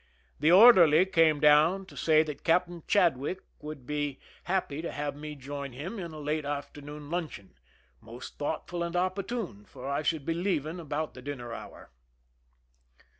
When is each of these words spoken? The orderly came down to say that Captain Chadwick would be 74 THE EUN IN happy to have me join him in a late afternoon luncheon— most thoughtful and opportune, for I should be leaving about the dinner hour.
The 0.39 0.51
orderly 0.51 1.05
came 1.05 1.39
down 1.39 1.85
to 1.85 1.95
say 1.95 2.23
that 2.23 2.43
Captain 2.43 2.81
Chadwick 2.87 3.39
would 3.59 3.85
be 3.85 4.17
74 4.17 4.17
THE 4.17 4.23
EUN 4.23 4.25
IN 4.25 4.45
happy 4.47 4.81
to 4.81 4.91
have 4.91 5.15
me 5.15 5.35
join 5.35 5.73
him 5.73 5.99
in 5.99 6.11
a 6.11 6.17
late 6.19 6.43
afternoon 6.43 7.11
luncheon— 7.11 7.53
most 8.01 8.39
thoughtful 8.39 8.81
and 8.81 8.95
opportune, 8.95 9.63
for 9.63 9.87
I 9.87 10.01
should 10.01 10.25
be 10.25 10.33
leaving 10.33 10.79
about 10.79 11.13
the 11.13 11.21
dinner 11.21 11.53
hour. 11.53 11.91